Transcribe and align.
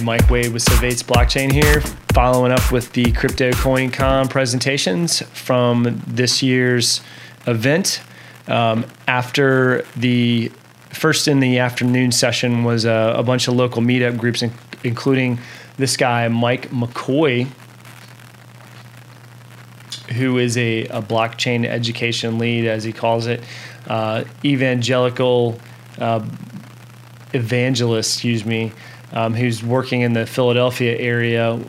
Mike 0.00 0.28
Wade 0.30 0.52
with 0.52 0.62
Surveys 0.62 1.02
Blockchain 1.02 1.50
here, 1.50 1.80
following 2.12 2.52
up 2.52 2.70
with 2.72 2.92
the 2.92 3.12
Crypto 3.12 3.50
CoinCon 3.52 4.28
presentations 4.28 5.22
from 5.32 6.02
this 6.06 6.42
year's 6.42 7.00
event. 7.46 8.02
Um, 8.48 8.84
after 9.08 9.84
the 9.96 10.50
first 10.90 11.28
in 11.28 11.40
the 11.40 11.58
afternoon 11.58 12.12
session 12.12 12.64
was 12.64 12.84
a, 12.84 13.14
a 13.16 13.22
bunch 13.22 13.48
of 13.48 13.54
local 13.54 13.82
meetup 13.82 14.18
groups, 14.18 14.42
in, 14.42 14.52
including 14.84 15.38
this 15.76 15.96
guy, 15.96 16.28
Mike 16.28 16.70
McCoy, 16.70 17.46
who 20.12 20.38
is 20.38 20.56
a, 20.56 20.84
a 20.86 21.02
blockchain 21.02 21.64
education 21.64 22.38
lead, 22.38 22.66
as 22.66 22.84
he 22.84 22.92
calls 22.92 23.26
it, 23.26 23.42
uh, 23.88 24.24
evangelical 24.44 25.58
uh, 25.98 26.24
evangelist, 27.32 28.14
excuse 28.14 28.44
me, 28.44 28.72
um, 29.12 29.34
who's 29.34 29.62
working 29.62 30.02
in 30.02 30.12
the 30.12 30.26
Philadelphia 30.26 30.96
area. 30.98 31.60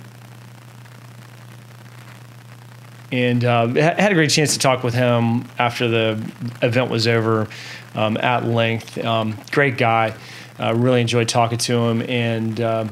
And 3.12 3.46
uh, 3.46 3.68
had 3.68 4.12
a 4.12 4.16
great 4.16 4.32
chance 4.32 4.54
to 4.54 4.60
talk 4.60 4.84
with 4.84 4.94
him 4.94 5.48
after 5.58 5.88
the 5.88 6.32
event 6.62 6.92
was 6.92 7.08
over 7.08 7.48
um, 7.96 8.18
at 8.18 8.46
length. 8.46 8.98
Um, 9.04 9.38
great 9.52 9.78
guy. 9.78 10.14
Uh, 10.60 10.74
really 10.76 11.02
enjoyed 11.02 11.30
talking 11.30 11.58
to 11.60 11.78
him, 11.78 12.02
and 12.10 12.60
uh, 12.60 12.86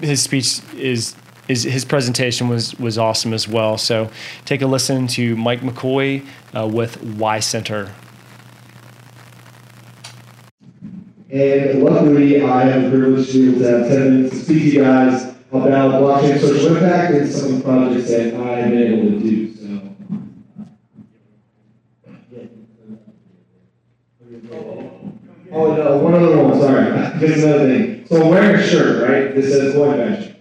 his 0.00 0.22
speech 0.22 0.60
is 0.74 1.16
is 1.48 1.64
his 1.64 1.84
presentation 1.84 2.48
was 2.48 2.78
was 2.78 2.98
awesome 2.98 3.32
as 3.32 3.48
well. 3.48 3.76
So 3.78 4.10
take 4.44 4.62
a 4.62 4.66
listen 4.66 5.08
to 5.08 5.36
Mike 5.36 5.60
McCoy 5.60 6.24
uh, 6.56 6.68
with 6.68 7.02
Y 7.02 7.40
Center. 7.40 7.90
And 11.34 11.82
luckily, 11.82 12.42
I 12.42 12.64
have 12.66 12.84
the 12.84 12.90
privilege 12.90 13.32
to 13.32 13.58
have 13.58 13.88
10 13.88 13.88
minutes 13.88 14.38
to 14.38 14.44
speak 14.44 14.58
to 14.62 14.68
you 14.70 14.84
guys 14.84 15.34
about 15.50 16.00
blockchain 16.00 16.38
social 16.38 16.76
impact 16.76 17.12
and 17.12 17.28
some 17.28 17.54
of 17.54 17.56
the 17.56 17.64
projects 17.64 18.08
that 18.10 18.34
I've 18.34 18.70
been 18.70 18.92
able 18.92 19.10
to 19.10 19.18
do. 19.18 19.54
So. 19.56 19.96
Oh, 25.50 25.74
no, 25.74 25.96
one 25.96 26.14
other 26.14 26.40
one, 26.40 26.60
sorry. 26.60 27.18
Just 27.18 27.44
another 27.44 27.66
thing. 27.66 28.06
So 28.06 28.22
I'm 28.22 28.28
wearing 28.28 28.54
a 28.54 28.62
shirt, 28.64 29.10
right? 29.10 29.34
This 29.34 29.52
says 29.52 29.74
Coinvention. 29.74 30.36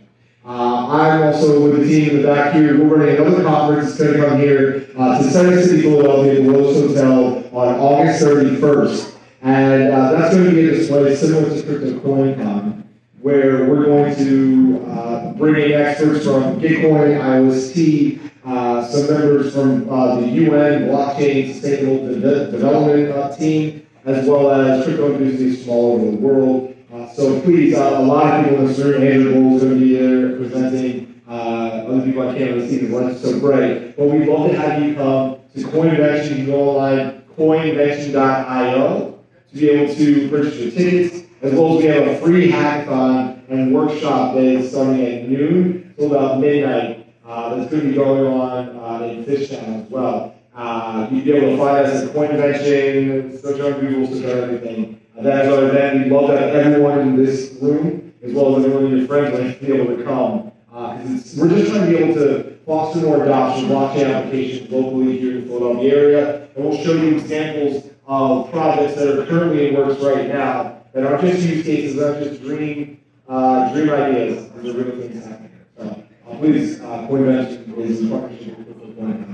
Uh, 0.46 0.88
I'm 0.90 1.24
also 1.24 1.60
with 1.72 1.80
the 1.80 1.88
team 1.88 2.12
in 2.12 2.22
the 2.22 2.28
back 2.28 2.54
here. 2.54 2.78
We're 2.78 2.98
running 2.98 3.16
another 3.16 3.42
conference. 3.42 3.90
It's 3.90 3.98
going 4.00 4.14
to 4.14 4.28
come 4.28 4.38
here 4.38 4.90
uh, 4.96 5.18
to 5.18 5.24
Center 5.24 5.60
City, 5.60 5.82
Philadelphia, 5.82 6.36
the 6.36 6.52
Rose 6.52 6.80
Hotel 6.80 7.50
on 7.52 7.80
August 7.80 8.24
31st. 8.24 9.13
And 9.44 9.92
uh, 9.92 10.14
that's 10.14 10.34
going 10.34 10.52
to 10.52 10.56
be 10.56 10.70
a 10.70 10.72
display 10.72 11.14
similar 11.18 11.50
to 11.50 11.64
Crypto 11.64 12.00
CoinCon, 12.00 12.84
where 13.20 13.70
we're 13.70 13.84
going 13.84 14.16
to 14.16 14.86
uh, 14.88 15.34
bring 15.34 15.62
in 15.62 15.74
experts 15.74 16.24
from 16.24 16.62
Gitcoin, 16.62 17.20
IOST, 17.20 18.32
uh, 18.46 18.88
some 18.88 19.10
members 19.10 19.54
from 19.54 19.90
uh, 19.90 20.16
the 20.22 20.28
UN 20.28 20.84
Blockchain 20.84 21.52
Sustainable 21.52 22.08
De- 22.08 22.52
Development 22.52 23.12
uh, 23.12 23.36
team, 23.36 23.86
as 24.06 24.26
well 24.26 24.50
as 24.50 24.86
crypto 24.86 25.12
enthusiasts 25.14 25.66
from 25.66 25.74
all 25.74 25.96
over 25.96 26.12
the 26.12 26.18
world. 26.18 26.76
Uh, 26.94 27.10
so 27.12 27.42
please, 27.42 27.76
a 27.76 28.00
lot 28.00 28.40
of 28.40 28.46
people 28.46 28.62
in 28.62 28.68
this 28.68 28.80
room, 28.80 29.04
Andrew 29.04 29.34
Bull 29.34 29.58
is 29.58 29.64
going 29.64 29.74
to 29.74 29.80
be 29.86 29.98
there 29.98 30.38
presenting. 30.38 31.22
other 31.28 32.02
people 32.06 32.30
I 32.30 32.38
can't 32.38 32.52
really 32.56 32.70
see 32.70 32.80
because 32.80 32.92
the 32.92 33.02
lights 33.02 33.22
so 33.22 33.40
bright. 33.42 33.98
But 33.98 34.06
we'd 34.06 34.26
love 34.26 34.52
to 34.52 34.58
have 34.58 34.82
you 34.82 34.96
come 34.96 35.40
to 35.54 35.60
CoinVention. 35.60 36.30
You 36.30 36.36
can 36.36 36.46
go 36.46 36.70
online, 36.70 37.24
coinvention.io 37.38 39.13
to 39.54 39.60
be 39.60 39.70
able 39.70 39.94
to 39.94 40.30
purchase 40.30 40.60
your 40.60 40.72
tickets, 40.72 41.28
as 41.42 41.54
well 41.54 41.78
as 41.78 41.84
we 41.84 41.90
have 41.90 42.08
a 42.08 42.18
free 42.20 42.52
hackathon 42.52 43.48
and 43.50 43.74
workshop 43.74 44.34
day 44.34 44.68
starting 44.68 45.06
at 45.06 45.30
noon 45.30 45.94
till 45.98 46.14
about 46.14 46.40
midnight. 46.40 47.14
Uh, 47.26 47.56
that's 47.56 47.70
going 47.70 47.84
to 47.84 47.90
be 47.90 47.96
going 47.96 48.26
on 48.26 48.70
uh, 48.70 49.06
in 49.06 49.24
Fishtown 49.24 49.86
as 49.86 49.90
well. 49.90 50.36
Uh, 50.56 51.08
you'll 51.12 51.24
be 51.24 51.32
able 51.32 51.52
to 51.52 51.58
find 51.58 51.86
us 51.86 52.04
at 52.04 52.16
Coinvention, 52.16 53.42
search 53.42 53.60
on 53.62 53.80
Google, 53.80 54.08
search 54.08 54.26
on 54.26 54.44
everything. 54.44 55.02
Uh, 55.18 55.22
that 55.24 55.46
is 55.46 55.54
our 55.54 55.70
event. 55.70 56.04
We'd 56.04 56.12
love 56.12 56.30
to 56.32 56.38
have 56.38 56.50
everyone 56.50 57.00
in 57.00 57.16
this 57.16 57.56
room, 57.62 58.14
as 58.24 58.34
well 58.34 58.58
as 58.58 58.66
everyone 58.66 58.92
in 58.92 58.98
your 58.98 59.08
friends 59.08 59.38
list, 59.38 59.62
be 59.62 59.72
able 59.74 59.96
to 59.96 60.04
come. 60.04 60.52
Uh, 60.74 60.98
we're 61.38 61.50
just 61.50 61.72
trying 61.72 61.92
to 61.92 61.98
be 61.98 62.04
able 62.04 62.14
to 62.16 62.58
foster 62.66 63.02
more 63.02 63.24
adoption 63.24 63.66
of 63.66 63.72
blockchain 63.72 64.14
applications 64.14 64.72
locally 64.72 65.20
here 65.20 65.38
in 65.38 65.42
the 65.42 65.48
Philadelphia 65.48 65.96
area, 65.96 66.50
and 66.56 66.66
we'll 66.66 66.84
show 66.84 66.94
you 66.94 67.16
examples 67.16 67.93
of 68.06 68.52
projects 68.52 68.96
that 68.96 69.20
are 69.20 69.26
currently 69.26 69.70
in 69.70 69.76
works 69.76 70.02
right 70.02 70.28
now 70.28 70.82
that 70.94 71.06
aren't 71.06 71.22
just 71.22 71.42
use 71.42 71.66
cases, 71.66 71.96
not 71.96 72.20
just 72.20 72.42
dream 72.42 73.00
uh, 73.28 73.72
dream 73.74 73.90
ideas. 73.90 74.50
There's 74.52 74.76
real 74.76 74.98
things 74.98 75.26
happening. 75.26 75.52
So 75.78 76.06
uh, 76.30 76.38
please, 76.38 76.82
uh, 76.82 77.08
Coinvention 77.10 77.78
is 77.78 78.02
in 78.02 78.10
partnership 78.10 78.58
with 78.58 78.98
well. 78.98 79.34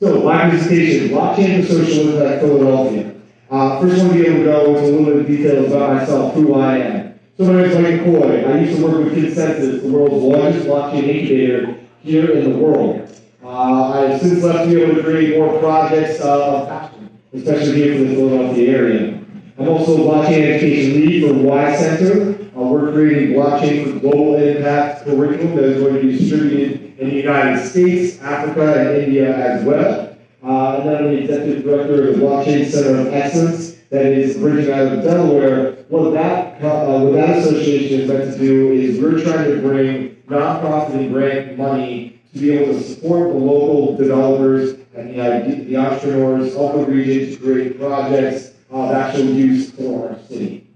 So, 0.00 0.20
Black 0.20 0.52
Education, 0.52 1.08
Blockchain 1.08 1.66
for 1.66 1.72
Social 1.72 2.10
Impact 2.10 2.40
Philadelphia. 2.40 3.14
Uh, 3.50 3.80
first, 3.80 4.00
I 4.00 4.04
want 4.04 4.12
to 4.12 4.22
be 4.22 4.28
able 4.28 4.38
to 4.38 4.44
go 4.44 4.76
into 4.76 4.80
a 4.80 4.90
little 4.90 5.04
bit 5.06 5.16
of 5.16 5.26
details 5.26 5.72
about 5.72 5.96
myself, 5.96 6.34
who 6.34 6.54
I 6.54 6.78
am. 6.78 7.20
So, 7.36 7.44
my 7.44 7.62
name 7.62 7.70
is 7.70 7.78
Mike 7.78 8.04
Coy. 8.04 8.44
I 8.44 8.60
used 8.60 8.78
to 8.78 8.84
work 8.84 9.04
with 9.04 9.14
ConsenSys, 9.14 9.82
the 9.82 9.88
world's 9.88 10.22
largest 10.22 10.66
blockchain 10.66 11.02
incubator 11.02 11.78
here 12.02 12.30
in 12.30 12.52
the 12.52 12.58
world. 12.58 13.10
Uh, 13.42 14.12
I've 14.12 14.20
since 14.20 14.42
left 14.42 14.68
to 14.68 14.74
be 14.74 14.82
able 14.82 14.96
to 14.96 15.02
create 15.02 15.36
more 15.36 15.58
projects 15.58 16.20
uh, 16.20 16.58
of 16.58 16.68
passion 16.68 17.17
especially 17.34 17.74
here 17.74 17.98
for 17.98 18.04
the 18.04 18.14
Philadelphia 18.14 18.76
area. 18.76 19.24
I'm 19.58 19.68
also 19.68 19.96
a 19.96 19.98
blockchain 19.98 20.54
education 20.54 21.00
lead 21.00 21.28
for 21.28 21.34
Y 21.34 21.76
Center. 21.76 22.48
Uh, 22.56 22.62
we're 22.62 22.92
creating 22.92 23.34
blockchain 23.34 23.92
for 23.92 24.00
global 24.00 24.36
impact 24.36 25.04
curriculum 25.04 25.56
that 25.56 25.64
is 25.64 25.82
going 25.82 25.94
to 25.94 26.00
be 26.00 26.18
distributed 26.18 26.98
in 26.98 27.10
the 27.10 27.16
United 27.16 27.66
States, 27.66 28.20
Africa, 28.20 28.80
and 28.80 29.02
India 29.04 29.36
as 29.36 29.64
well. 29.64 30.16
Uh, 30.42 30.76
and 30.76 30.88
then 30.88 30.96
I'm 30.96 31.04
the 31.04 31.22
executive 31.22 31.64
director 31.64 32.08
of 32.08 32.16
the 32.16 32.22
Blockchain 32.22 32.70
Center 32.70 33.00
of 33.00 33.12
Excellence 33.12 33.76
that 33.90 34.06
is 34.06 34.36
bridging 34.36 34.72
out 34.72 34.92
of 34.92 35.02
Delaware. 35.02 35.72
What 35.88 36.12
that, 36.12 36.62
uh, 36.62 37.00
what 37.00 37.12
that 37.14 37.38
association 37.38 38.00
is 38.00 38.08
meant 38.08 38.32
to 38.32 38.38
do 38.38 38.72
is 38.72 39.00
we're 39.00 39.22
trying 39.22 39.50
to 39.50 39.60
bring 39.60 40.16
nonprofit 40.28 40.94
and 40.94 41.12
grant 41.12 41.58
money 41.58 42.17
to 42.32 42.38
be 42.38 42.52
able 42.52 42.74
to 42.74 42.82
support 42.82 43.28
the 43.28 43.38
local 43.38 43.96
developers 43.96 44.78
and 44.94 45.18
the, 45.18 45.64
the 45.64 45.76
entrepreneurs 45.76 46.54
of 46.54 46.72
the 46.74 46.86
region 46.86 47.30
to 47.30 47.44
create 47.44 47.78
projects 47.78 48.52
of 48.70 48.90
actual 48.92 49.24
use 49.24 49.70
for 49.70 50.10
our 50.10 50.18
city. 50.28 50.66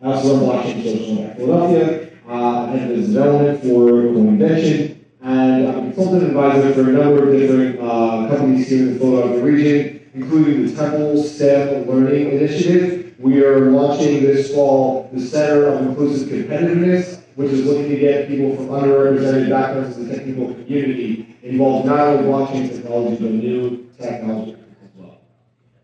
I 0.00 0.12
also 0.12 0.36
run 0.36 0.62
Blockchain 0.62 0.82
Social 0.84 1.24
in 1.24 1.34
Philadelphia, 1.34 2.10
uh, 2.28 2.66
and 2.66 2.90
the 2.90 3.06
development 3.06 3.62
for 3.62 3.90
Coinvention, 4.14 4.98
and 5.22 5.66
I'm 5.66 5.78
a 5.78 5.82
consultant 5.92 6.22
advisor 6.24 6.72
for 6.74 6.90
a 6.90 6.92
number 6.92 7.28
of 7.28 7.36
different 7.36 7.80
uh, 7.80 8.28
companies 8.28 8.68
here 8.68 8.86
in 8.86 8.92
the 8.94 8.98
Philadelphia 9.00 9.42
region, 9.42 10.10
including 10.14 10.66
the 10.66 10.72
Temple 10.76 11.22
STEM 11.22 11.88
Learning 11.88 12.30
Initiative. 12.30 13.14
We 13.18 13.44
are 13.44 13.72
launching 13.72 14.22
this 14.22 14.54
fall 14.54 15.10
the 15.12 15.20
Center 15.20 15.66
of 15.66 15.84
Inclusive 15.86 16.28
Competitiveness, 16.28 17.17
which 17.38 17.52
is 17.52 17.64
looking 17.66 17.88
to 17.88 17.96
get 17.96 18.26
people 18.26 18.56
from 18.56 18.66
underrepresented 18.66 19.48
backgrounds 19.48 19.96
in 19.96 20.08
the 20.08 20.16
technical 20.16 20.52
community 20.54 21.36
involved 21.44 21.86
not 21.86 22.00
only 22.00 22.24
blockchain 22.24 22.68
technology, 22.68 23.22
but 23.22 23.30
new 23.30 23.88
technology 23.96 24.56
as 24.82 24.90
well. 24.96 25.20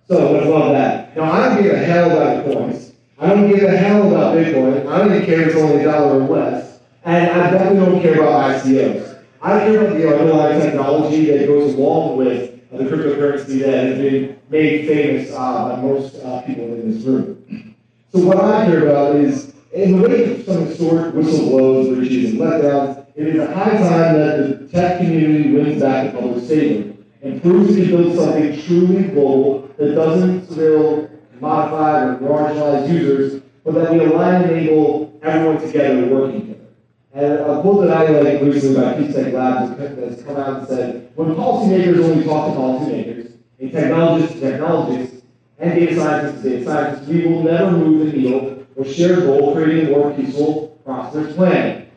So, 0.08 0.36
I 0.36 0.44
love 0.46 0.72
that. 0.72 1.16
Now, 1.16 1.30
I 1.30 1.54
don't 1.54 1.62
give 1.62 1.72
a 1.72 1.78
hell 1.78 2.10
about 2.10 2.44
coins. 2.44 2.94
I 3.20 3.28
don't 3.28 3.48
give 3.48 3.62
a 3.62 3.76
hell 3.76 4.08
about 4.08 4.36
Bitcoin. 4.36 4.84
I 4.88 4.98
don't 4.98 5.14
even 5.14 5.24
care 5.24 5.42
if 5.42 5.48
it's 5.50 5.56
only 5.56 5.82
a 5.82 5.84
dollar 5.84 6.22
or 6.22 6.26
less. 6.26 6.80
And 7.04 7.40
I 7.40 7.52
definitely 7.52 7.86
don't 7.86 8.02
care 8.02 8.20
about 8.20 8.60
ICOs. 8.60 9.22
I 9.40 9.58
care 9.60 9.80
about 9.80 9.96
the 9.96 10.12
underlying 10.12 10.60
technology 10.60 11.26
that 11.26 11.46
goes 11.46 11.74
along 11.74 12.16
with 12.16 12.68
the 12.72 12.82
cryptocurrency 12.82 13.60
that 13.60 13.86
has 13.86 13.98
been 13.98 14.40
made 14.48 14.88
famous 14.88 15.30
uh, 15.32 15.68
by 15.68 15.80
most 15.80 16.16
uh, 16.16 16.42
people 16.42 16.64
in 16.64 16.90
this 16.90 17.04
room. 17.04 17.76
So 18.12 18.26
what 18.26 18.38
I 18.38 18.66
care 18.66 18.88
about 18.88 19.14
is, 19.14 19.53
in 19.74 20.00
the 20.00 20.08
wake 20.08 20.38
of 20.38 20.44
some 20.44 20.66
historic 20.66 21.14
whistleblowers, 21.14 21.96
breaches, 21.96 22.30
and 22.30 22.40
letdowns, 22.40 23.06
it 23.16 23.26
is 23.26 23.40
a 23.40 23.52
high 23.52 23.76
time 23.76 24.14
that 24.14 24.36
the 24.38 24.68
tech 24.68 24.98
community 24.98 25.52
wins 25.52 25.82
back 25.82 26.12
the 26.12 26.18
public 26.18 26.44
stadium 26.44 27.04
and 27.22 27.42
proves 27.42 27.74
to 27.74 27.86
build 27.86 28.16
something 28.16 28.62
truly 28.62 29.02
global 29.08 29.68
that 29.76 29.94
doesn't 29.96 30.48
still 30.48 31.10
modify 31.40 32.04
or 32.04 32.18
marginalize 32.18 32.88
users, 32.88 33.42
but 33.64 33.74
that 33.74 33.92
we 33.92 34.04
align 34.04 34.42
and 34.42 34.52
enable 34.52 35.18
everyone 35.22 35.60
together 35.60 36.06
working 36.06 36.40
together. 36.40 36.60
And 37.12 37.32
a 37.32 37.60
quote 37.60 37.86
that 37.86 37.96
I 37.96 38.08
like 38.10 38.42
recently 38.42 38.80
by 38.80 38.94
PeaceTech 38.94 39.32
Labs 39.32 39.78
has 39.78 40.22
come 40.22 40.36
out 40.36 40.58
and 40.60 40.68
said, 40.68 41.10
when 41.16 41.34
policymakers 41.34 42.04
only 42.04 42.24
talk 42.24 42.52
to 42.52 42.60
policymakers, 42.60 43.32
and 43.58 43.72
technologists 43.72 44.34
to 44.34 44.40
technologists, 44.40 45.22
and 45.58 45.74
data 45.74 45.96
scientists 45.96 46.42
to 46.42 46.50
data 46.50 46.64
scientists, 46.64 47.08
we 47.08 47.26
will 47.26 47.42
never 47.42 47.72
move 47.72 48.12
the 48.12 48.16
needle 48.16 48.63
or 48.76 48.84
share 48.84 49.20
a 49.20 49.22
goal 49.22 49.54
creating 49.54 49.90
more 49.90 50.12
peaceful, 50.14 50.80
prosperous 50.84 51.34
planet. 51.34 51.92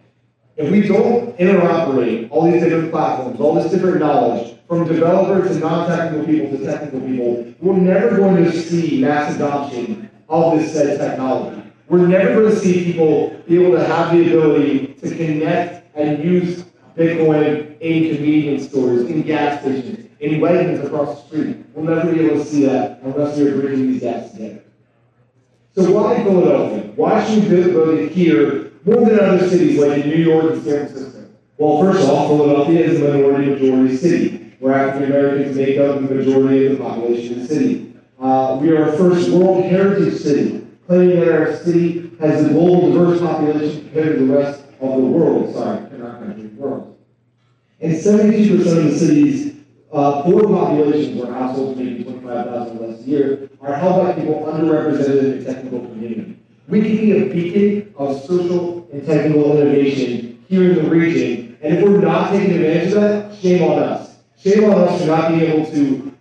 If 0.56 0.72
we 0.72 0.88
don't 0.88 1.38
interoperate 1.38 2.30
all 2.32 2.52
these 2.52 2.64
different 2.64 2.92
platforms, 2.92 3.40
all 3.40 3.56
this 3.56 3.72
different 3.72 4.00
knowledge, 4.00 4.58
from 4.68 4.86
developers 4.86 5.52
to 5.52 5.60
non-technical 5.60 6.26
people 6.26 6.58
to 6.58 6.66
technical 6.66 7.00
people, 7.02 7.54
we're 7.60 7.78
never 7.78 8.18
going 8.18 8.44
to 8.44 8.52
see 8.52 9.00
mass 9.02 9.36
adoption 9.36 10.10
of 10.28 10.60
this 10.60 10.74
said 10.74 11.00
technology. 11.00 11.64
We're 11.88 12.06
never 12.06 12.42
going 12.42 12.54
to 12.54 12.60
see 12.60 12.84
people 12.84 13.42
be 13.48 13.64
able 13.64 13.78
to 13.78 13.86
have 13.86 14.12
the 14.12 14.28
ability 14.28 14.96
to 14.96 15.16
connect 15.16 15.96
and 15.96 16.22
use 16.22 16.66
Bitcoin 16.98 17.80
in 17.80 18.16
convenience 18.16 18.68
stores, 18.68 19.04
in 19.04 19.22
gas 19.22 19.62
stations, 19.62 20.10
in 20.20 20.42
Wegmans 20.42 20.84
across 20.84 21.22
the 21.22 21.28
street. 21.28 21.66
We'll 21.74 21.86
never 21.86 22.12
be 22.12 22.26
able 22.26 22.44
to 22.44 22.46
see 22.46 22.66
that 22.66 23.00
unless 23.04 23.38
we 23.38 23.48
are 23.48 23.62
bringing 23.62 23.94
these 23.94 24.02
gaps 24.02 24.32
together. 24.32 24.64
So 25.78 25.92
why 25.92 26.24
Philadelphia? 26.24 26.92
Why 26.96 27.24
should 27.24 27.52
we 27.52 28.00
it 28.00 28.12
here 28.12 28.72
more 28.84 29.06
than 29.06 29.20
other 29.20 29.48
cities 29.48 29.78
like 29.78 30.06
in 30.06 30.10
New 30.10 30.24
York 30.24 30.54
and 30.54 30.64
San 30.64 30.88
Francisco? 30.88 31.30
Well, 31.60 31.84
first 31.84 32.04
of 32.04 32.10
all, 32.10 32.30
Philadelphia 32.30 32.80
is 32.80 33.00
a 33.00 33.14
minority 33.14 33.52
majority 33.52 33.96
city, 33.96 34.56
where 34.58 34.74
African 34.74 35.12
Americans 35.12 35.56
make 35.56 35.78
up 35.78 35.98
the 35.98 36.16
majority 36.16 36.66
of 36.66 36.80
the 36.80 36.84
population 36.84 37.34
of 37.34 37.48
the 37.48 37.54
city. 37.54 37.94
Uh, 38.20 38.58
we 38.60 38.72
are 38.72 38.90
a 38.90 38.98
first 38.98 39.30
World 39.30 39.66
Heritage 39.66 40.20
City, 40.20 40.66
claiming 40.88 41.20
that 41.20 41.32
our 41.32 41.56
city 41.58 42.12
has 42.20 42.44
a 42.44 42.50
global 42.50 42.92
diverse 42.92 43.20
population 43.20 43.82
compared 43.82 44.18
to 44.18 44.26
the 44.26 44.34
rest 44.34 44.64
of 44.82 45.00
the 45.00 45.06
world. 45.06 45.54
Sorry, 45.54 45.80
not 46.00 46.20
country, 46.22 46.48
world. 46.56 46.98
And 47.82 47.94
72% 47.94 48.60
of 48.60 48.66
the 48.66 48.98
city's 48.98 49.57
uh, 49.92 50.22
poor 50.24 50.44
populations, 50.44 51.22
where 51.22 51.34
households 51.34 51.80
making 51.80 52.04
25000 52.04 52.80
less 52.80 53.00
a 53.00 53.04
year, 53.04 53.50
are 53.62 53.76
held 53.76 54.06
by 54.06 54.14
people 54.14 54.36
underrepresented 54.46 55.20
in 55.20 55.40
the 55.40 55.46
technical 55.46 55.80
community. 55.80 56.38
We 56.68 56.82
can 56.82 56.98
be 56.98 57.12
a 57.12 57.34
beacon 57.34 57.94
of 57.98 58.22
social 58.26 58.88
and 58.92 59.06
technical 59.06 59.58
innovation 59.58 60.44
here 60.50 60.72
in 60.72 60.76
the 60.76 60.90
region, 60.90 61.58
and 61.62 61.78
if 61.78 61.84
we're 61.84 62.02
not 62.02 62.32
taking 62.32 62.56
advantage 62.56 62.94
of 62.94 63.02
that, 63.02 63.36
shame 63.38 63.64
on 63.64 63.80
us. 63.80 64.18
Shame 64.38 64.66
on 64.66 64.72
us 64.72 65.02
for 65.02 65.08
not 65.08 65.30
being 65.30 65.42
able 65.42 65.72
to 65.72 66.14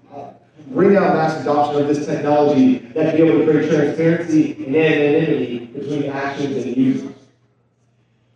bring 0.69 0.97
out 0.97 1.15
mass 1.15 1.41
adoption 1.41 1.83
of 1.83 1.89
this 1.89 2.07
technology 2.07 2.79
that 2.79 3.15
can 3.15 3.17
be 3.17 3.23
able 3.23 3.45
to 3.45 3.51
create 3.51 3.71
transparency 3.71 4.53
and 4.67 4.77
anonymity 4.77 5.67
between 5.67 6.05
actions 6.11 6.65
and 6.65 6.77
users. 6.77 7.15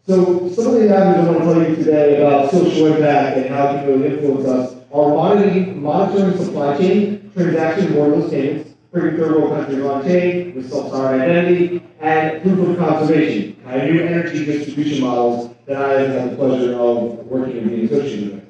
So 0.06 0.49
some 0.49 0.67
of 0.69 0.73
the 0.75 0.94
avenues 0.94 1.29
I 1.29 1.31
want 1.31 1.44
to 1.44 1.53
tell 1.53 1.71
you 1.71 1.77
today 1.77 2.21
about 2.21 2.50
social 2.50 2.87
impact 2.87 3.37
and 3.37 3.55
how 3.55 3.77
it 3.77 3.85
can 3.85 4.05
influence 4.05 4.47
us 4.47 4.80
are 4.92 5.08
monitoring, 5.08 6.37
supply 6.37 6.76
chain, 6.76 7.31
transaction 7.34 7.92
borderless 7.92 8.31
payments, 8.31 8.70
third 8.92 9.19
world 9.19 9.52
countries 9.52 9.84
on 9.84 10.02
chain 10.04 10.54
with 10.54 10.69
self-sovereign 10.70 11.20
identity, 11.20 11.82
and 12.00 12.42
proof 12.42 12.69
of 12.69 12.76
conservation, 12.78 13.56
kind 13.62 13.82
of 13.82 13.94
new 13.94 14.02
energy 14.02 14.44
distribution 14.44 15.04
models 15.04 15.54
that 15.66 15.81
I 15.81 16.00
have 16.00 16.10
had 16.10 16.31
the 16.32 16.37
pleasure 16.37 16.75
of 16.75 17.26
working 17.26 17.58
and 17.58 17.69
being 17.69 17.84
associated 17.84 18.32
with. 18.32 18.44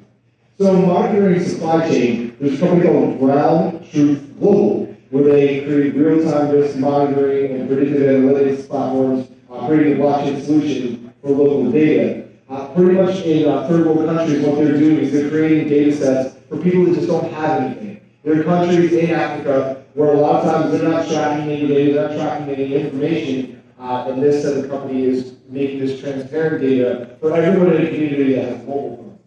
So 0.57 0.73
monitoring 0.73 1.43
supply 1.43 1.89
chain, 1.89 2.35
there's 2.39 2.61
a 2.61 2.65
company 2.65 2.87
called 2.87 3.19
Ground 3.19 3.91
Truth 3.91 4.39
Global, 4.39 4.95
where 5.11 5.23
they 5.23 5.61
create 5.65 5.93
real-time 5.95 6.49
risk 6.51 6.77
monitoring 6.77 7.51
and 7.51 7.67
predictive 7.67 8.01
analytics 8.01 8.67
platforms, 8.67 9.27
creating 9.67 9.93
a 9.93 10.03
blockchain 10.03 10.43
solution 10.43 11.13
for 11.21 11.29
local 11.29 11.71
data. 11.71 12.29
Uh, 12.51 12.67
pretty 12.73 13.01
much 13.01 13.21
in 13.21 13.47
uh, 13.47 13.65
third 13.65 13.85
world 13.85 14.05
countries, 14.05 14.45
what 14.45 14.57
they're 14.57 14.77
doing 14.77 14.97
is 14.97 15.13
they're 15.13 15.29
creating 15.29 15.69
data 15.69 15.95
sets 15.95 16.35
for 16.49 16.57
people 16.57 16.83
that 16.83 16.95
just 16.95 17.07
don't 17.07 17.31
have 17.31 17.61
anything. 17.61 18.01
There 18.25 18.41
are 18.41 18.43
countries 18.43 18.91
in 18.91 19.09
Africa 19.11 19.85
where 19.93 20.13
a 20.13 20.17
lot 20.17 20.43
of 20.43 20.51
times 20.51 20.71
they're 20.73 20.89
not 20.89 21.07
tracking 21.07 21.49
any 21.49 21.65
data, 21.65 21.93
they're 21.93 22.09
not 22.09 22.17
tracking 22.17 22.53
any 22.53 22.75
information, 22.75 23.63
uh, 23.79 24.03
and 24.09 24.21
this 24.21 24.43
as 24.43 24.65
a 24.65 24.67
company 24.67 25.05
is 25.05 25.35
making 25.47 25.79
this 25.79 26.01
transparent 26.01 26.61
data 26.61 27.15
for 27.21 27.33
everyone 27.33 27.73
in 27.73 27.85
the 27.85 27.89
community 27.89 28.33
that 28.33 28.43
has 28.49 28.67
mobile 28.67 28.97
phones 28.97 29.19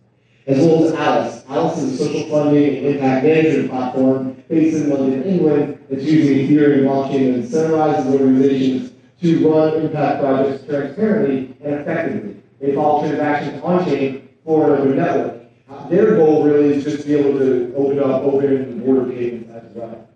as 0.46 0.58
well 0.58 0.84
as 0.84 0.92
Alice. 0.92 1.44
Alice 1.48 1.78
is 1.78 1.98
a 1.98 2.04
social 2.04 2.28
funding 2.28 2.76
and 2.76 2.86
impact 2.88 3.24
management 3.24 3.70
platform 3.70 4.44
based 4.50 4.76
in 4.76 4.90
London, 4.90 5.22
England, 5.22 5.82
that's 5.88 6.04
using 6.04 6.46
Ethereum 6.46 6.84
blockchain 6.84 7.36
and 7.36 7.44
incentivizes 7.44 8.12
organizations 8.12 8.92
to 9.22 9.48
run 9.48 9.80
impact 9.80 10.20
projects 10.20 10.66
transparently 10.66 11.56
and 11.64 11.74
effectively. 11.76 12.43
They 12.64 12.74
follow 12.74 13.06
transactions 13.06 13.62
on 13.62 13.84
chain 13.84 14.30
for 14.42 14.74
another 14.74 14.94
network. 14.94 15.42
Uh, 15.68 15.86
their 15.88 16.16
goal 16.16 16.44
really 16.44 16.76
is 16.76 16.84
just 16.84 17.02
to 17.02 17.06
be 17.06 17.14
able 17.14 17.38
to 17.38 17.74
open 17.76 17.98
up 17.98 18.22
open 18.22 18.80
border 18.80 19.12
payments 19.12 19.50
as 19.50 19.70
well. 19.74 20.08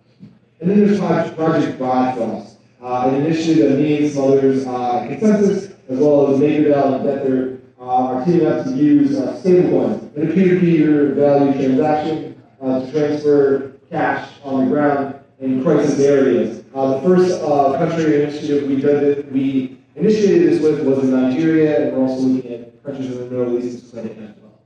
And 0.60 0.70
then 0.70 0.86
there's 0.86 0.98
Project 0.98 1.78
Bifrost, 1.78 2.56
uh, 2.82 3.10
an 3.10 3.16
initiative 3.16 3.70
that 3.70 3.78
me 3.78 3.98
and 3.98 4.10
some 4.10 4.24
others, 4.24 4.66
uh, 4.66 4.70
ConsenSys, 4.70 5.74
as 5.90 5.98
well 5.98 6.32
as 6.32 6.40
MakerDAO 6.40 6.94
and 6.94 7.04
Dether, 7.04 7.60
uh, 7.78 7.84
are 7.84 8.24
teaming 8.24 8.46
up 8.46 8.64
to 8.64 8.70
use 8.70 9.18
uh, 9.18 9.38
stablecoins 9.44 10.16
in 10.16 10.30
a 10.30 10.32
peer-to-peer 10.32 11.12
value 11.16 11.52
transaction 11.52 12.42
uh, 12.62 12.80
to 12.80 12.90
transfer 12.90 13.72
cash 13.90 14.26
on 14.42 14.64
the 14.64 14.70
ground 14.70 15.16
in 15.40 15.62
crisis 15.62 16.00
areas. 16.00 16.64
Uh, 16.74 16.98
the 16.98 17.02
first 17.02 17.42
uh, 17.42 17.76
country 17.76 18.22
initiative 18.22 18.66
we 18.66 18.76
did 18.76 19.30
we 19.32 19.77
initiated 19.96 20.52
this 20.52 20.62
with 20.62 20.86
was 20.86 21.04
in 21.04 21.10
Nigeria, 21.10 21.88
and 21.88 21.96
we're 21.96 22.06
also 22.08 22.22
looking 22.22 22.52
at 22.52 22.84
countries 22.84 23.10
in 23.10 23.18
the 23.18 23.36
Middle 23.36 23.58
East 23.58 23.94
as 23.94 24.04
well. 24.04 24.60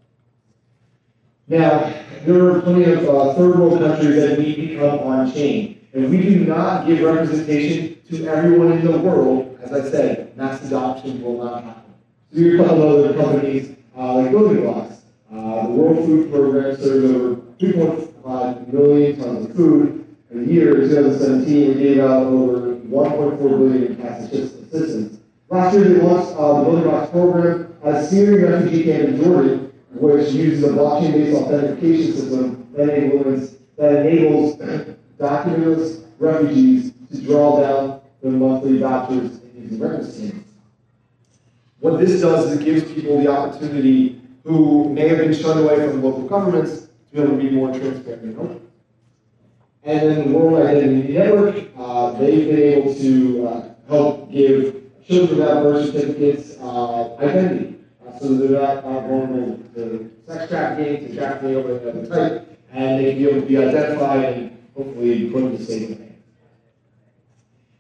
Now, 1.49 1.93
there 2.25 2.51
are 2.51 2.61
plenty 2.61 2.85
of 2.85 3.09
uh, 3.09 3.35
third 3.35 3.59
world 3.59 3.79
countries 3.81 4.17
that 4.17 4.39
need 4.39 4.69
to 4.69 4.79
come 4.79 5.01
on 5.01 5.33
chain. 5.33 5.87
And 5.93 6.09
we 6.09 6.23
do 6.23 6.45
not 6.47 6.87
give 6.87 7.01
representation 7.01 8.01
to 8.11 8.27
everyone 8.27 8.73
in 8.73 8.85
the 8.85 8.99
world, 8.99 9.59
as 9.63 9.73
I 9.73 9.91
said, 9.91 10.37
mass 10.37 10.65
adoption 10.65 11.23
will 11.23 11.45
not 11.45 11.65
happen. 11.65 11.93
So 12.33 12.41
we 12.41 12.55
a 12.55 12.65
couple 12.65 12.83
other 13.05 13.15
companies 13.15 13.77
uh, 13.97 14.15
like 14.15 14.31
Building 14.31 14.63
Blocks. 14.63 15.03
Uh, 15.31 15.67
the 15.67 15.73
World 15.73 16.07
Food 16.07 16.31
Program 16.31 16.77
serves 16.77 17.11
over 17.11 17.37
2.5 17.59 18.73
million 18.73 19.21
tons 19.21 19.47
of 19.47 19.57
food. 19.57 20.07
In 20.31 20.47
the 20.47 20.53
year 20.53 20.75
2017, 20.75 21.69
we 21.69 21.75
gave 21.83 21.99
out 22.01 22.23
over 22.23 22.77
1.4 22.77 23.39
billion 23.39 23.87
in 23.93 23.97
cash 23.97 24.31
Last 24.73 25.75
year, 25.75 25.85
they 25.85 26.01
launched 26.01 26.37
uh, 26.37 26.59
the 26.59 26.65
Building 26.65 26.85
Blocks 26.85 27.11
program 27.11 27.75
a 27.83 28.07
Syrian 28.07 28.53
refugee 28.53 28.85
camp 28.85 29.09
in 29.09 29.23
Jordan, 29.23 29.73
which 29.91 30.33
uses 30.33 30.65
a 30.65 30.69
blockchain-based 30.69 31.37
authentication 31.37 32.13
system 32.13 32.69
that 32.75 32.89
enables, 32.89 33.57
that 33.77 34.07
enables 34.07 34.57
documentless 35.19 36.05
refugees 36.19 36.93
to 37.13 37.21
draw 37.23 37.61
down 37.61 38.01
their 38.23 38.33
monthly 38.33 38.79
vouchers 38.79 39.41
and 39.43 39.71
use 39.71 39.81
records 39.81 40.33
what 41.83 41.99
this 41.99 42.21
does 42.21 42.47
is 42.47 42.61
it 42.61 42.65
gives 42.65 42.93
people 42.93 43.21
the 43.21 43.27
opportunity 43.27 44.21
who 44.45 44.89
may 44.91 45.09
have 45.09 45.19
been 45.19 45.35
shunned 45.35 45.59
away 45.59 45.77
from 45.77 46.01
local 46.01 46.29
governments 46.29 46.83
to 46.83 46.89
be 47.13 47.21
able 47.21 47.37
to 47.37 47.43
be 47.43 47.51
more 47.51 47.77
transparent 47.77 48.23
and 48.23 48.39
open. 48.39 48.71
And 49.83 50.01
then 50.01 50.33
the 50.33 50.39
World 50.39 50.65
Identity 50.65 51.13
Network, 51.13 51.57
uh, 51.77 52.13
they've 52.13 52.47
been 52.47 52.59
able 52.59 52.95
to 52.95 53.49
uh, 53.49 53.72
help 53.89 54.31
give 54.31 54.83
children 55.07 55.39
without 55.39 55.63
birth 55.63 55.93
certificates 55.93 56.57
uh, 56.61 57.17
identity 57.17 57.79
uh, 58.07 58.19
so 58.19 58.29
that 58.29 58.49
they're 58.49 58.61
not 58.61 58.83
vulnerable 58.83 59.59
to 59.75 60.11
sex 60.27 60.49
trafficking, 60.51 61.09
to 61.09 61.15
trafficking 61.17 61.57
of 61.57 61.87
any 61.87 62.09
type, 62.09 62.59
and 62.73 63.01
they 63.01 63.13
can 63.13 63.19
be 63.23 63.29
able 63.29 63.41
to 63.41 63.47
be 63.47 63.59
identified 63.59 64.25
and 64.25 64.59
hopefully 64.77 65.31
put 65.31 65.43
in 65.45 65.57
the 65.57 65.65
safe 65.65 65.89
hands. 65.89 66.13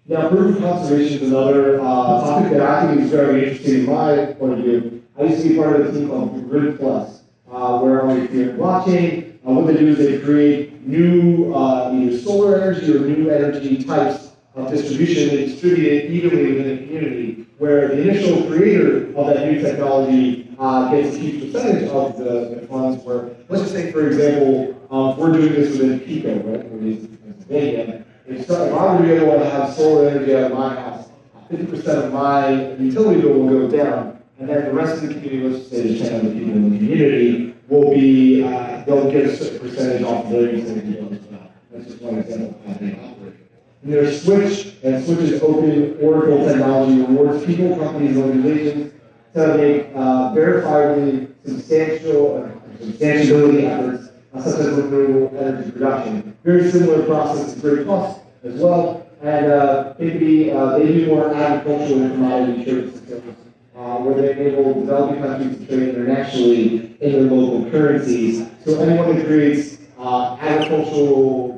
Now, 0.07 0.29
of 0.29 0.59
conservation 0.59 1.23
is 1.23 1.29
another 1.29 1.81
uh, 1.81 1.85
topic 1.85 2.53
that 2.53 2.61
I 2.61 2.89
think 2.89 3.03
is 3.03 3.11
very 3.11 3.49
interesting 3.49 3.81
in 3.81 3.87
my 3.87 4.27
point 4.35 4.55
of 4.55 4.59
view. 4.59 5.03
I 5.17 5.23
used 5.25 5.43
to 5.43 5.49
be 5.51 5.57
part 5.57 5.81
of 5.81 5.87
a 5.87 5.93
team 5.93 6.09
called 6.09 6.51
Grid 6.51 6.79
Plus, 6.79 7.23
uh, 7.51 7.79
where 7.79 8.05
I'm 8.05 8.27
creating 8.27 8.57
blockchain. 8.57 9.39
Uh, 9.47 9.53
what 9.53 9.67
they 9.69 9.77
do 9.77 9.89
is 9.89 9.99
they 9.99 10.19
create 10.19 10.85
new 10.87 11.55
uh, 11.55 11.93
either 11.95 12.19
solar 12.19 12.61
energy 12.61 12.93
or 12.93 13.01
new 13.01 13.31
energy 13.31 13.85
types 13.85 14.32
of 14.55 14.71
distribution. 14.71 15.29
They 15.29 15.47
distribute 15.47 15.87
it 15.87 16.11
evenly 16.11 16.53
within 16.53 16.77
the 16.77 16.87
community, 16.87 17.47
where 17.59 17.89
the 17.89 18.03
initial 18.03 18.47
creator 18.47 19.15
of 19.17 19.27
that 19.27 19.51
new 19.51 19.61
technology 19.61 20.55
uh, 20.59 20.91
gets 20.91 21.17
a 21.17 21.19
huge 21.19 21.53
percentage 21.53 21.89
of 21.91 22.19
the, 22.19 22.61
the, 22.61 22.67
funds. 22.67 23.03
Where, 23.05 23.31
let's 23.49 23.63
just 23.63 23.73
say, 23.73 23.93
for 23.93 24.07
example, 24.07 24.81
um, 24.91 25.17
we're 25.17 25.33
doing 25.33 25.53
this 25.53 25.79
within 25.79 26.01
Pico, 26.01 26.35
right? 26.35 26.65
In 26.65 27.19
Pennsylvania. 27.19 28.05
If, 28.27 28.47
so, 28.47 28.67
if 28.67 28.73
I 28.73 28.93
were 28.93 28.99
to 28.99 29.05
be 29.05 29.13
able 29.13 29.39
to 29.39 29.51
have 29.51 29.75
solar 29.75 30.09
energy 30.09 30.35
out 30.37 30.53
of 30.53 30.59
my 30.59 30.75
house, 30.75 31.09
50% 31.51 31.87
of 32.05 32.13
my 32.13 32.75
utility 32.77 33.21
bill 33.21 33.33
will 33.33 33.69
go 33.69 33.77
down, 33.77 34.23
and 34.39 34.49
then 34.49 34.65
the 34.65 34.73
rest 34.73 35.03
of 35.03 35.09
the 35.09 35.15
community, 35.15 35.49
let's 35.49 35.69
say 35.69 35.83
the 35.83 35.99
10 35.99 36.21
other 36.21 36.33
people 36.33 36.53
in 36.53 36.71
the 36.71 36.79
community, 36.79 37.55
will 37.69 37.91
be, 37.91 38.45
uh, 38.45 38.85
they'll 38.85 39.11
get 39.11 39.27
a 39.27 39.37
certain 39.37 39.59
percentage 39.59 40.03
off 40.03 40.31
their 40.31 40.55
utility 40.55 40.93
bill 40.93 41.13
as 41.13 41.21
well. 41.23 41.51
That's 41.71 41.87
just 41.87 42.03
one 42.03 42.19
example 42.19 42.59
of 42.59 42.67
how 42.67 42.79
they 42.81 42.93
operate. 42.93 43.35
And 43.83 43.93
there's 43.93 44.23
Switch, 44.23 44.75
and 44.85 45.05
Switch 45.05 45.19
is 45.19 45.43
open 45.43 45.99
Oracle 46.01 46.47
technology 46.47 47.01
rewards 47.01 47.45
people, 47.45 47.77
companies, 47.77 48.17
and 48.17 48.25
organizations 48.25 48.93
to 49.35 49.57
make 49.57 49.89
uh, 49.95 50.33
verifiably 50.33 51.33
substantial, 51.45 52.45
uh, 52.45 52.85
substantiability 52.85 53.65
efforts 53.65 54.09
such 54.41 54.61
as 54.61 54.69
renewable 54.69 55.37
energy 55.39 55.71
production. 55.71 56.37
Very 56.45 56.71
similar 56.71 57.05
process 57.05 57.61
Grid 57.61 57.87
Plus 57.87 58.19
as 58.45 58.55
well. 58.55 59.07
And 59.21 59.47
uh, 59.47 59.95
maybe 59.99 60.51
uh, 60.51 60.79
they 60.79 60.87
do 60.87 61.07
more 61.07 61.33
agricultural 61.35 62.03
and 62.03 62.13
commodity 62.13 62.65
trade 62.65 62.93
systems 62.93 63.37
uh, 63.77 63.99
where 63.99 64.15
they 64.21 64.33
enable 64.33 64.75
developing 64.81 65.23
countries 65.23 65.59
to 65.59 65.67
trade 65.67 65.89
internationally 65.91 66.97
in 67.01 67.13
their 67.13 67.23
local 67.23 67.71
currencies. 67.71 68.49
So 68.65 68.81
anyone 68.81 69.17
that 69.17 69.27
creates 69.27 69.79
uh, 69.99 70.37
agricultural, 70.41 71.52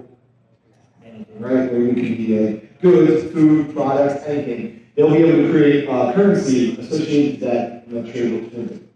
right, 1.44 1.70
where 1.70 1.80
you 1.80 1.94
can 1.94 2.16
be 2.16 2.38
like 2.38 2.80
goods, 2.80 3.32
food, 3.32 3.74
products, 3.74 4.24
anything, 4.26 4.86
they'll 4.94 5.10
be 5.10 5.18
able 5.18 5.42
to 5.42 5.50
create 5.50 5.88
uh, 5.88 6.12
currency 6.12 6.76
associated 6.78 7.40
with 7.40 7.50
that 7.50 7.84
in 7.86 8.04
the 8.04 8.12
trade 8.12 8.52
with 8.52 8.88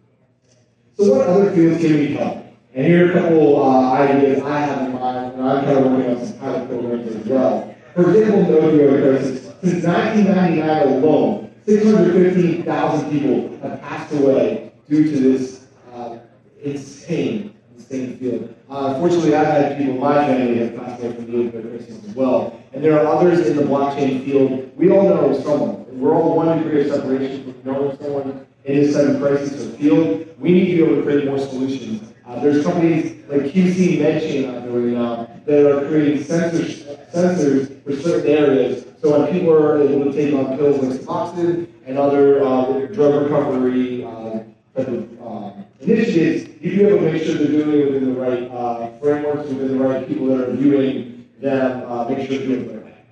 So 0.96 1.14
what 1.14 1.26
other 1.26 1.52
fields 1.52 1.80
can 1.80 1.94
we 1.94 2.16
cover? 2.16 2.44
And 2.74 2.86
here 2.86 3.08
are 3.08 3.10
a 3.10 3.22
couple 3.22 3.62
uh, 3.62 3.92
ideas 3.92 4.42
I 4.42 4.60
have 4.60 4.86
in 4.88 4.94
mind, 4.94 5.32
and 5.32 5.42
I'm 5.42 5.64
kind 5.64 5.78
of 5.78 5.92
working 5.92 6.16
on 6.16 6.26
some 6.26 6.38
pilot 6.38 6.68
programs 6.68 7.14
as 7.14 7.26
well. 7.26 7.74
For 7.94 8.10
example, 8.10 8.42
no 8.42 8.60
opioid 8.60 9.02
crisis. 9.02 9.42
Since 9.60 9.84
1999 9.84 11.02
alone, 11.02 11.54
615,000 11.66 13.10
people 13.10 13.58
have 13.58 13.82
passed 13.82 14.12
away 14.14 14.72
due 14.88 15.10
to 15.10 15.20
this 15.20 15.66
uh, 15.92 16.18
insane, 16.62 17.54
insane 17.74 18.16
field. 18.18 18.54
Uh, 18.70 18.92
unfortunately, 18.92 19.34
I've 19.34 19.46
had 19.46 19.78
people 19.78 19.94
in 19.94 20.00
my 20.00 20.26
family 20.26 20.58
have 20.58 20.76
passed 20.76 21.02
away 21.02 21.14
from 21.14 21.24
the 21.24 21.32
opioid 21.32 21.70
crisis 21.70 22.04
as 22.04 22.14
well. 22.14 22.60
And 22.74 22.84
there 22.84 23.00
are 23.00 23.06
others 23.06 23.46
in 23.46 23.56
the 23.56 23.62
blockchain 23.62 24.24
field. 24.24 24.70
We 24.76 24.90
all 24.90 25.08
know 25.08 25.40
someone. 25.40 25.86
We're 25.98 26.14
all 26.14 26.36
one 26.36 26.58
degree 26.58 26.82
of 26.82 26.94
separation 26.94 27.44
from 27.44 27.72
knowing 27.72 27.98
someone 27.98 28.46
in 28.64 28.76
this 28.76 28.94
type 28.94 29.18
crisis 29.18 29.64
or 29.64 29.76
field. 29.78 30.28
We 30.38 30.52
need 30.52 30.66
to 30.66 30.76
be 30.76 30.82
able 30.84 30.96
to 30.96 31.02
create 31.02 31.26
more 31.26 31.38
solutions. 31.38 32.12
Uh, 32.26 32.40
there's 32.40 32.62
companies 32.62 33.24
like 33.28 33.40
QC 33.40 34.00
MedChain 34.00 34.54
out 34.54 34.62
there 34.62 34.72
right 34.72 34.92
now 34.92 35.30
that 35.46 35.66
are 35.66 35.88
creating 35.88 36.22
sensors, 36.22 36.84
sensors 37.10 37.82
for 37.82 37.96
certain 37.96 38.30
areas. 38.30 38.84
So 39.00 39.18
when 39.18 39.32
people 39.32 39.54
are 39.54 39.80
able 39.80 40.04
to 40.04 40.12
take 40.12 40.34
on 40.34 40.58
pills 40.58 40.82
like 40.82 41.00
Suboxone 41.00 41.68
and 41.86 41.96
other 41.96 42.44
uh, 42.44 42.86
drug 42.88 43.22
recovery 43.22 44.04
uh, 44.04 44.40
type 44.76 44.88
of 44.88 45.22
uh, 45.22 45.52
initiatives, 45.80 46.47
you 46.60 46.70
be 46.70 46.84
able 46.84 46.98
to 46.98 47.12
make 47.12 47.22
sure 47.22 47.34
they're 47.34 47.46
doing 47.46 47.80
it 47.80 47.92
within 47.92 48.14
the 48.14 48.20
right 48.20 48.50
uh, 48.50 48.98
frameworks, 48.98 49.48
within 49.48 49.78
the 49.78 49.84
right 49.84 50.06
people 50.08 50.26
that 50.26 50.48
are 50.48 50.52
viewing 50.52 51.28
them, 51.40 51.90
uh, 51.90 52.08
make 52.08 52.28
sure 52.28 52.38
they're 52.38 52.46
doing 52.46 52.70
it 52.70 52.84
right. 52.84 53.04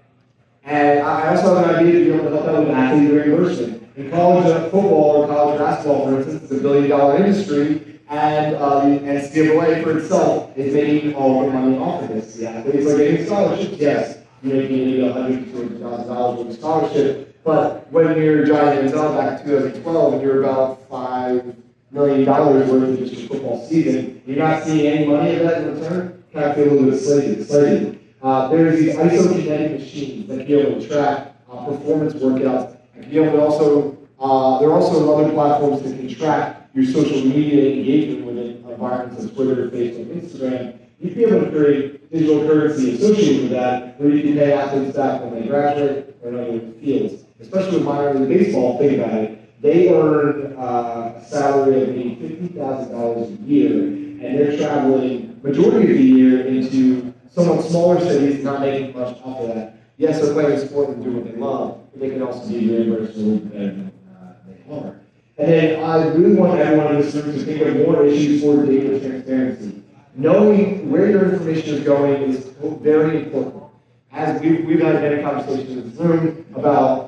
And 0.65 1.01
I 1.01 1.35
also 1.35 1.57
have 1.57 1.71
an 1.71 1.77
idea 1.77 1.93
to 1.93 2.05
be 2.05 2.13
able 2.13 2.25
to 2.25 2.31
help 2.31 2.47
out 2.49 2.67
with 2.67 2.71
athlete 2.71 3.11
reimbursement. 3.11 3.83
In 3.97 4.11
college 4.11 4.71
football 4.71 5.23
or 5.23 5.27
college 5.27 5.59
basketball, 5.59 6.07
for 6.07 6.17
instance, 6.17 6.43
it's 6.43 6.53
a 6.53 6.61
billion 6.61 6.91
dollar 6.91 7.25
industry, 7.25 8.01
and 8.09 8.57
uh, 8.57 8.81
the 8.81 8.99
NCAA 8.99 9.83
for 9.83 9.99
itself 9.99 10.57
is 10.57 10.75
making 10.75 11.15
all 11.15 11.47
the 11.47 11.53
money 11.53 11.79
off 11.79 12.03
of 12.03 12.09
this. 12.09 12.35
The 12.35 12.49
athletes 12.49 12.87
are 12.87 12.99
getting 12.99 13.27
scholarships, 13.27 13.79
yes. 13.79 14.19
You're 14.43 14.57
making 14.57 14.77
maybe 14.77 14.99
$100,000 14.99 15.53
to 15.53 15.79
$200,000 15.79 16.39
with 16.39 16.49
a 16.49 16.59
scholarship, 16.59 17.43
but 17.43 17.91
when 17.91 18.21
you're 18.21 18.45
Johnny 18.45 18.83
Manziel 18.83 19.17
back 19.17 19.41
in 19.41 19.47
2012 19.47 20.13
and 20.15 20.23
you're 20.23 20.43
about 20.43 20.89
$5 20.91 21.55
million 21.91 22.25
dollars 22.25 22.71
worth 22.71 22.89
of 22.89 22.99
just 22.99 23.15
your 23.15 23.29
football 23.29 23.67
season, 23.67 24.23
you're 24.27 24.37
not 24.39 24.63
seeing 24.65 24.87
any 24.87 25.07
money 25.07 25.37
of 25.37 25.43
that 25.43 25.63
in 25.63 25.81
return, 25.81 26.25
kind 26.33 26.47
of 26.47 26.55
feel 26.57 26.71
a 26.71 26.73
little 26.73 26.91
bit 26.91 27.47
slated. 27.47 28.01
Uh, 28.23 28.49
there's 28.49 28.81
these 28.81 28.97
isokinetic 28.97 29.79
machines 29.79 30.27
that 30.29 30.39
can 30.39 30.47
be 30.47 30.55
able 30.55 30.81
to 30.81 30.89
track 30.89 31.37
uh, 31.51 31.65
performance 31.67 32.15
workouts 32.15 32.77
and 32.95 33.11
be 33.11 33.19
able 33.19 33.33
to 33.33 33.41
also, 33.43 33.99
uh, 34.19 34.59
there 34.59 34.71
are 34.71 34.81
also 34.81 35.17
other 35.17 35.31
platforms 35.33 35.83
that 35.83 35.97
can 35.97 36.13
track 36.13 36.69
your 36.75 36.85
social 36.87 37.25
media 37.25 37.75
engagement 37.77 38.27
within 38.27 38.65
environments 38.69 39.25
of 39.25 39.35
Twitter, 39.35 39.71
Facebook, 39.71 40.07
Instagram. 40.07 40.79
You'd 40.99 41.15
be 41.15 41.25
able 41.25 41.45
to 41.45 41.51
create 41.51 42.11
digital 42.11 42.47
currency 42.47 42.95
associated 42.95 43.43
with 43.43 43.51
that 43.53 44.01
where 44.01 44.11
you 44.11 44.23
can 44.23 44.35
pay 44.35 44.53
athletes 44.53 44.97
back 44.97 45.21
when 45.23 45.35
they 45.41 45.47
graduate 45.47 46.17
or 46.23 46.31
in 46.31 46.35
other 46.39 46.73
fields. 46.81 47.23
Especially 47.39 47.77
with 47.79 47.83
minor 47.85 48.15
league 48.15 48.29
baseball, 48.29 48.79
think 48.79 48.99
about 48.99 49.15
it. 49.15 49.46
They 49.67 49.93
earn 49.93 50.55
uh, 50.57 51.21
a 51.21 51.25
salary 51.25 51.83
of 51.83 51.89
maybe 51.89 52.15
$50,000 52.55 53.27
a 53.27 53.43
year, 53.43 53.83
and 53.83 54.39
they're 54.39 54.57
traveling 54.57 55.41
majority 55.43 55.91
of 55.91 55.99
the 55.99 56.05
year 56.05 56.47
into 56.47 57.13
somewhat 57.33 57.65
smaller 57.65 57.99
cities, 57.99 58.45
not 58.45 58.61
making 58.61 58.97
much 58.97 59.17
off 59.25 59.41
of 59.41 59.49
that. 59.57 59.79
Yes, 59.97 60.21
they're 60.21 60.33
playing 60.35 60.53
a 60.53 60.69
sport 60.69 60.91
and 60.91 61.03
doing 61.03 61.17
what 61.17 61.25
they 61.25 61.37
love, 61.37 61.81
but 61.91 62.01
they 62.01 62.11
can 62.11 62.23
also 62.23 62.49
be 62.49 62.71
reimbursed 62.71 63.15
better 63.15 63.67
than 63.67 63.93
uh, 64.09 64.35
they 64.47 64.73
are. 64.73 65.01
And 65.37 65.53
then 65.53 65.83
I 65.83 66.07
really 66.15 66.37
want 66.37 66.61
everyone 66.61 66.95
in 66.95 67.03
this 67.03 67.13
room 67.17 67.37
to 67.37 67.45
think 67.45 67.61
of 67.63 67.75
more 67.75 68.07
issues 68.07 68.43
for 68.43 68.65
data 68.65 69.01
transparency. 69.01 69.83
Knowing 70.15 70.93
where 70.93 71.11
your 71.11 71.33
information 71.33 71.75
is 71.75 71.81
going 71.85 72.23
is 72.23 72.47
very 72.61 73.25
important. 73.25 73.65
As 74.13 74.41
we've, 74.41 74.65
we've 74.65 74.81
had 74.81 75.03
many 75.03 75.23
conversations 75.23 75.71
in 75.71 75.91
this 75.91 76.01
room 76.01 76.47
about 76.55 77.06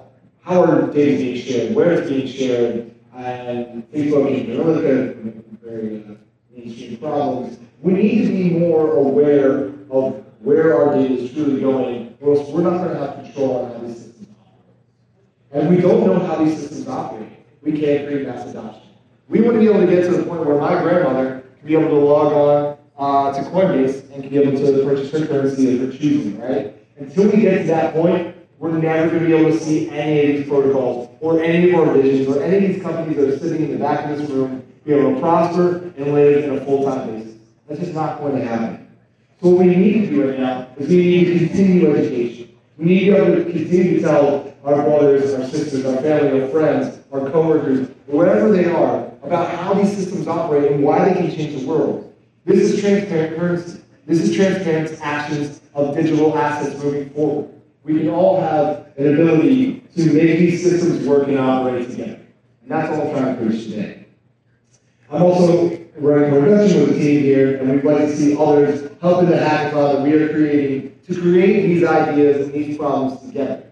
how 0.49 0.64
our 0.64 0.87
data 0.87 1.19
being 1.19 1.45
shared, 1.45 1.75
where 1.75 1.93
it's 1.93 2.09
being 2.09 2.26
shared, 2.26 2.90
and 3.14 3.90
Facebook 3.93 4.28
and 4.28 4.49
Analytica, 4.49 5.45
very 5.62 6.02
uh, 6.05 6.14
mainstream 6.50 6.97
problems. 6.97 7.59
We 7.83 7.93
need 7.93 8.25
to 8.25 8.31
be 8.31 8.50
more 8.59 8.93
aware 8.93 9.67
of 9.90 10.25
where 10.40 10.75
our 10.75 10.95
data 10.95 11.14
is 11.14 11.33
truly 11.35 11.61
going, 11.61 12.17
or 12.23 12.35
else 12.35 12.49
we're 12.49 12.62
not 12.62 12.83
going 12.83 12.97
to 12.97 12.99
have 12.99 13.23
control 13.23 13.67
on 13.67 13.73
how 13.73 13.87
these 13.87 13.97
systems 13.99 14.28
operate. 14.40 15.52
And 15.52 15.69
we 15.69 15.83
don't 15.83 16.07
know 16.07 16.19
how 16.19 16.43
these 16.43 16.59
systems 16.59 16.88
operate. 16.88 17.28
We 17.61 17.73
can't 17.73 18.07
create 18.07 18.26
mass 18.26 18.49
adoption. 18.49 18.88
We 19.28 19.43
want 19.43 19.55
to 19.55 19.61
be 19.61 19.67
able 19.67 19.81
to 19.81 19.87
get 19.87 20.05
to 20.07 20.17
the 20.17 20.23
point 20.23 20.47
where 20.47 20.59
my 20.59 20.81
grandmother 20.81 21.45
can 21.59 21.69
be 21.69 21.75
able 21.75 21.88
to 21.88 21.97
log 21.97 22.33
on 22.33 22.78
uh, 22.97 23.35
to 23.35 23.50
Coinbase 23.50 24.11
and 24.12 24.23
can 24.23 24.31
be 24.31 24.38
able 24.38 24.52
to 24.52 24.85
purchase 24.85 25.11
her 25.12 25.26
currency 25.26 25.75
of 25.75 25.93
her 25.93 25.99
choosing, 25.99 26.40
right? 26.40 26.75
Until 26.97 27.31
we 27.31 27.43
get 27.43 27.59
to 27.59 27.67
that 27.67 27.93
point, 27.93 28.38
we're 28.59 28.77
never 28.77 29.09
going 29.09 29.23
to 29.23 29.27
be 29.27 29.35
able 29.35 29.50
to 29.50 29.59
see 29.59 29.88
any 29.91 30.21
of 30.21 30.37
these 30.37 30.49
protocols 30.49 31.09
or 31.21 31.43
any 31.43 31.71
of 31.71 31.77
our 31.77 31.93
visions 31.95 32.29
or 32.29 32.43
any 32.43 32.57
of 32.57 32.75
these 32.75 32.83
companies 32.83 33.17
that 33.17 33.29
are 33.29 33.38
sitting 33.38 33.65
in 33.65 33.73
the 33.73 33.79
back 33.79 34.11
of 34.11 34.19
this 34.19 34.29
room 34.31 34.65
be 34.85 34.95
able 34.95 35.15
to 35.15 35.21
prosper 35.21 35.93
and 35.97 36.12
live 36.15 36.45
in 36.45 36.57
a 36.57 36.65
full-time 36.65 37.11
basis. 37.11 37.35
That's 37.69 37.81
just 37.81 37.95
not 37.95 38.21
going 38.21 38.37
to 38.37 38.45
happen. 38.45 38.88
So 39.41 39.50
what 39.50 39.67
we 39.67 39.77
need 39.77 40.07
to 40.07 40.11
do 40.11 40.29
right 40.29 40.38
now 40.38 40.69
is 40.77 40.88
we 40.88 40.97
need 40.97 41.25
to 41.27 41.47
continue 41.47 41.95
education. 41.95 42.59
We 42.77 42.87
need 42.87 43.05
to 43.07 43.12
be 43.12 43.17
able 43.17 43.35
to 43.37 43.45
continue 43.45 43.97
to 43.97 44.00
tell 44.00 44.55
our 44.65 44.83
brothers, 44.83 45.35
our 45.35 45.47
sisters, 45.47 45.85
our 45.85 46.00
family, 46.03 46.43
our 46.43 46.49
friends, 46.49 46.99
our 47.12 47.31
coworkers, 47.31 47.88
wherever 48.07 48.50
they 48.50 48.65
are, 48.65 49.07
about 49.23 49.55
how 49.55 49.75
these 49.75 49.95
systems 49.95 50.27
operate 50.27 50.73
and 50.73 50.83
why 50.83 51.09
they 51.09 51.15
can 51.15 51.31
change 51.31 51.61
the 51.61 51.67
world. 51.67 52.15
This 52.45 52.61
is 52.73 52.81
transparent 52.81 53.37
currency. 53.37 53.83
This 54.07 54.21
is 54.21 54.35
transparent 54.35 54.99
actions 55.03 55.61
of 55.75 55.95
digital 55.95 56.37
assets 56.37 56.83
moving 56.83 57.11
forward. 57.11 57.58
We 57.88 58.00
can 58.00 58.11
all 58.11 58.38
have 58.38 58.88
an 58.99 59.14
ability 59.14 59.80
to 59.97 60.12
make 60.12 60.38
these 60.38 60.62
systems 60.62 61.07
work 61.07 61.26
and 61.28 61.38
operate 61.38 61.88
together. 61.88 62.21
And 62.61 62.71
that's 62.71 62.92
all 62.92 63.09
I'm 63.09 63.14
trying 63.14 63.37
to 63.38 63.42
preach 63.42 63.64
today. 63.64 64.07
I'm 65.11 65.23
also 65.23 65.68
running 65.97 66.37
a 66.37 66.38
production 66.38 66.80
with 66.80 66.90
the 66.90 66.99
team 66.99 67.23
here, 67.23 67.57
and 67.57 67.71
we'd 67.71 67.85
like 67.85 68.00
to 68.00 68.14
see 68.14 68.37
others 68.38 68.90
help 69.00 69.23
in 69.23 69.30
the 69.30 69.37
hackathon 69.37 69.95
that 69.95 70.02
we 70.02 70.12
are 70.12 70.28
creating 70.28 71.00
to 71.07 71.18
create 71.18 71.62
these 71.62 71.83
ideas 71.83 72.45
and 72.45 72.52
these 72.52 72.76
problems 72.76 73.23
together, 73.23 73.64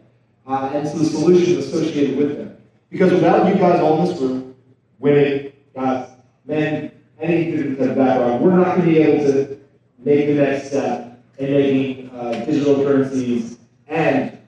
uh, 0.46 0.70
and 0.73 0.88
some 0.88 1.04
solutions 1.04 1.66
associated 1.66 2.16
with 2.16 2.38
them. 2.38 2.56
Because 2.88 3.12
without 3.12 3.46
you 3.46 3.61
guys 3.61 3.80
all 3.80 4.00
in 4.00 4.06
this 4.06 4.18
room, 4.18 4.56
women, 4.99 5.52
guys, 5.75 6.08
men, 6.46 6.90
any 7.20 7.50
different 7.50 7.99
background, 7.99 8.42
we're 8.42 8.56
not 8.56 8.76
going 8.76 8.88
to 8.88 8.94
be 8.94 8.99
able 8.99 9.30
to 9.30 9.61
make 9.99 10.26
the 10.26 10.35
next 10.37 10.68
step 10.68 11.23
in 11.37 11.50
making 11.50 12.11
uh, 12.11 12.32
digital 12.46 12.76
currencies 12.76 13.56
and 13.88 14.38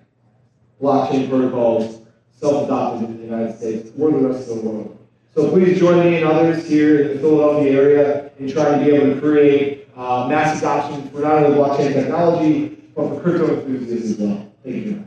blockchain 0.81 1.29
protocols 1.29 2.01
self-adopted 2.31 3.11
in 3.11 3.17
the 3.17 3.25
United 3.25 3.57
States 3.59 3.91
or 3.99 4.11
the 4.11 4.19
rest 4.19 4.49
of 4.49 4.57
the 4.57 4.63
world. 4.63 4.99
So 5.35 5.51
please 5.51 5.79
join 5.79 6.01
me 6.01 6.17
and 6.17 6.25
others 6.25 6.67
here 6.67 7.03
in 7.03 7.09
the 7.09 7.21
Philadelphia 7.21 7.73
area 7.73 8.31
in 8.39 8.51
trying 8.51 8.79
to 8.79 8.85
be 8.85 8.91
able 8.93 9.15
to 9.15 9.21
create 9.21 9.89
uh, 9.97 10.27
mass 10.29 10.59
adoption 10.59 11.09
for 11.11 11.21
not 11.21 11.43
only 11.45 11.57
blockchain 11.57 11.93
technology, 11.93 12.79
but 12.95 13.09
for 13.09 13.21
crypto 13.21 13.61
enthusiasts 13.61 14.11
as 14.13 14.19
well. 14.19 14.53
Thank 14.65 14.77
you 14.77 14.83
very 14.83 14.97
much. 14.97 15.05